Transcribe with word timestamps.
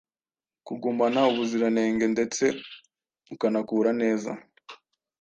kugumana 0.65 1.19
ubuziranenge 1.31 2.05
ndetse 2.13 2.43
ukanakura 3.33 3.91
neza. 4.01 4.31